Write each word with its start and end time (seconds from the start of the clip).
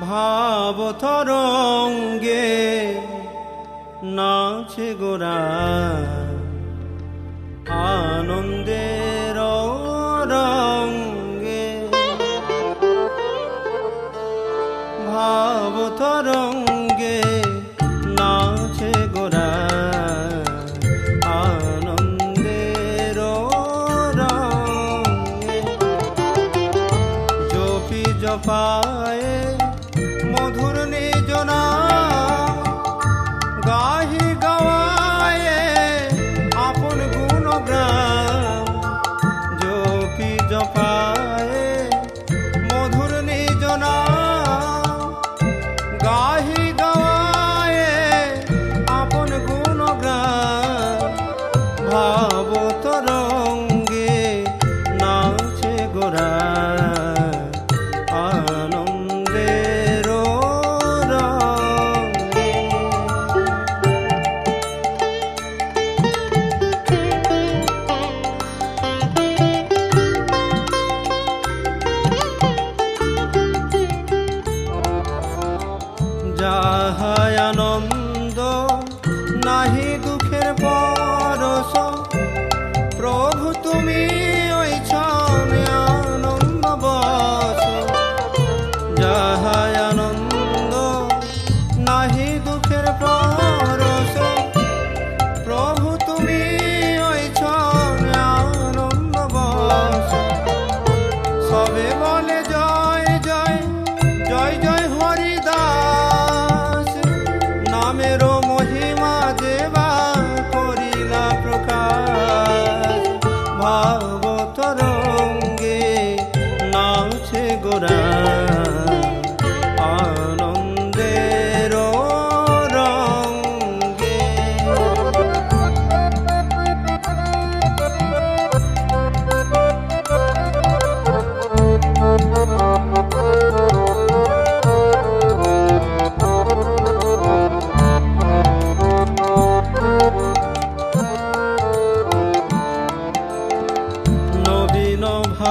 ভাবতরঙ্গে 0.00 1.26
নাচে 4.16 4.88
গোরা। 5.00 5.40
আনন্দের 7.98 9.38
রঙ্গে 10.32 11.66
ভাবতরঙ্গে 15.12 17.18
নাচে 18.18 18.92
গোরা। 19.14 19.48
পা 28.46 28.64
Radha 56.10 56.59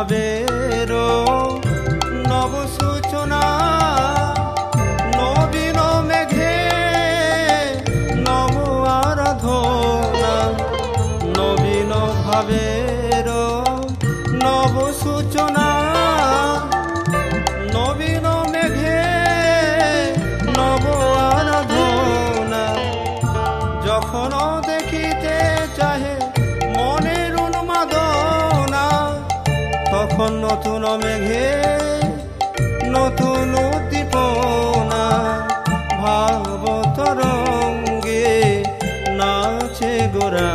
ভাবের 0.00 0.90
নব 2.30 2.52
সূচনা 2.76 3.44
নবীন 5.18 5.78
মেঘে 6.08 6.56
নব 8.24 8.54
আরাধনা 8.98 10.36
নবীন 11.36 11.90
ভাবে 12.22 12.67
মেঘে 31.02 31.50
নতুন 32.94 33.48
উদ্দীপনা 33.66 35.06
ভাব 36.02 36.62
তরঙ্গে 36.96 38.28
নাচে 39.18 39.94
গোরা। 40.14 40.52